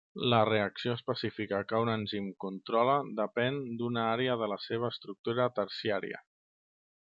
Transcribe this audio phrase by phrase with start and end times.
[0.33, 6.27] La reacció específica que un enzim controla depèn d'una àrea de la seva estructura terciària.